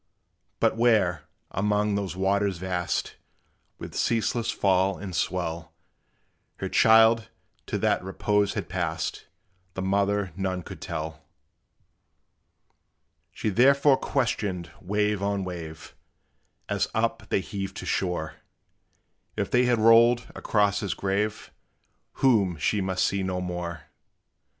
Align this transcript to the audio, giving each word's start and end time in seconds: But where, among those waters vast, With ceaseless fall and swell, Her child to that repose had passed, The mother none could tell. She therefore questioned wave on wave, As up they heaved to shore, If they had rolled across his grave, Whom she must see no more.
But 0.59 0.77
where, 0.77 1.25
among 1.51 1.93
those 1.93 2.15
waters 2.15 2.57
vast, 2.57 3.17
With 3.77 3.93
ceaseless 3.93 4.49
fall 4.49 4.97
and 4.97 5.15
swell, 5.15 5.75
Her 6.55 6.69
child 6.69 7.29
to 7.67 7.77
that 7.77 8.03
repose 8.03 8.55
had 8.55 8.67
passed, 8.67 9.27
The 9.75 9.83
mother 9.83 10.33
none 10.35 10.63
could 10.63 10.81
tell. 10.81 11.23
She 13.31 13.49
therefore 13.49 13.95
questioned 13.95 14.71
wave 14.81 15.21
on 15.21 15.43
wave, 15.43 15.93
As 16.67 16.87
up 16.95 17.29
they 17.29 17.41
heaved 17.41 17.77
to 17.77 17.85
shore, 17.85 18.37
If 19.37 19.51
they 19.51 19.65
had 19.65 19.77
rolled 19.77 20.31
across 20.33 20.79
his 20.79 20.95
grave, 20.95 21.51
Whom 22.13 22.57
she 22.57 22.81
must 22.81 23.05
see 23.05 23.21
no 23.21 23.39
more. 23.39 23.81